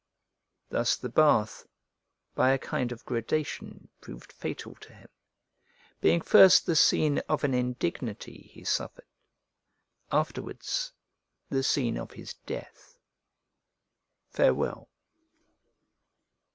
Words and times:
Thus 0.69 0.95
the 0.95 1.09
bath 1.09 1.67
by 2.33 2.49
a 2.49 2.57
kind 2.57 2.91
of 2.91 3.05
gradation 3.05 3.87
proved 4.01 4.31
fatal 4.33 4.73
to 4.73 4.91
him; 4.93 5.09
being 5.99 6.21
first 6.21 6.65
the 6.65 6.75
scene 6.75 7.19
of 7.29 7.43
an 7.43 7.53
indignity 7.53 8.49
he 8.51 8.63
suffered, 8.63 9.05
afterwards 10.11 10.91
the 11.51 11.61
scene 11.61 11.99
of 11.99 12.13
his 12.13 12.33
death. 12.47 12.97
Farewell. 14.31 14.89